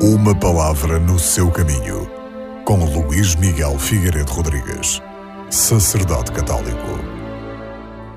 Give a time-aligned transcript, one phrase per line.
[0.00, 2.08] Uma palavra no seu caminho,
[2.64, 5.02] com Luís Miguel Figueiredo Rodrigues,
[5.50, 6.86] sacerdote católico.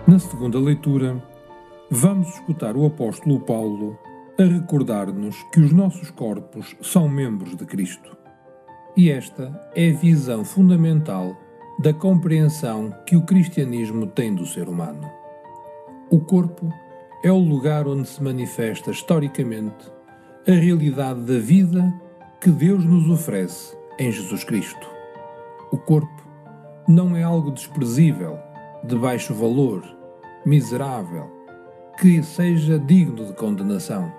[0.05, 1.20] Na segunda leitura,
[1.89, 3.97] vamos escutar o apóstolo Paulo
[4.39, 8.16] a recordar-nos que os nossos corpos são membros de Cristo.
[8.95, 11.36] E esta é a visão fundamental
[11.79, 15.09] da compreensão que o cristianismo tem do ser humano.
[16.11, 16.71] O corpo
[17.23, 19.89] é o lugar onde se manifesta historicamente
[20.48, 21.94] a realidade da vida
[22.41, 24.90] que Deus nos oferece em Jesus Cristo.
[25.72, 26.27] O corpo
[26.88, 28.40] não é algo desprezível,
[28.84, 29.84] de baixo valor,
[30.44, 31.30] miserável,
[31.99, 34.12] que seja digno de condenação.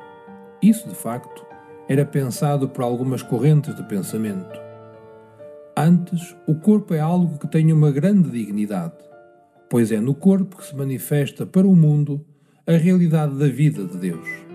[0.62, 1.44] Isso, de facto,
[1.88, 4.60] era pensado por algumas correntes de pensamento.
[5.76, 8.94] Antes, o corpo é algo que tem uma grande dignidade,
[9.68, 12.24] pois é no corpo que se manifesta para o mundo
[12.64, 14.51] a realidade da vida de Deus.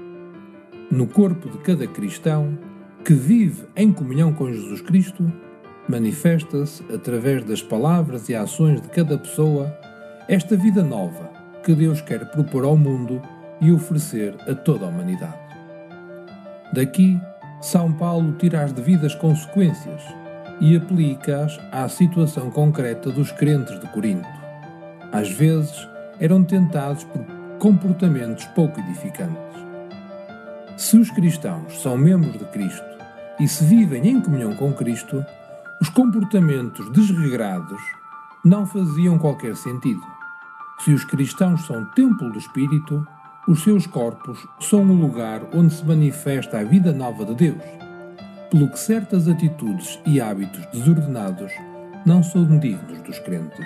[0.98, 2.58] No corpo de cada cristão
[3.06, 5.32] que vive em comunhão com Jesus Cristo,
[5.88, 9.72] manifesta-se, através das palavras e ações de cada pessoa,
[10.28, 11.30] esta vida nova
[11.64, 13.22] que Deus quer propor ao mundo
[13.62, 15.38] e oferecer a toda a humanidade.
[16.74, 17.22] Daqui,
[17.62, 20.02] São Paulo tira as devidas consequências
[20.60, 24.28] e aplica-as à situação concreta dos crentes de Corinto.
[25.12, 25.88] Às vezes,
[26.20, 27.24] eram tentados por
[27.60, 29.67] comportamentos pouco edificantes.
[30.78, 32.86] Se os cristãos são membros de Cristo
[33.40, 35.26] e se vivem em comunhão com Cristo,
[35.82, 37.82] os comportamentos desregrados
[38.46, 40.04] não faziam qualquer sentido.
[40.78, 43.06] Se os cristãos são templo do Espírito,
[43.48, 47.64] os seus corpos são o lugar onde se manifesta a vida nova de Deus,
[48.52, 51.52] pelo que certas atitudes e hábitos desordenados
[52.06, 53.66] não são dignos dos crentes.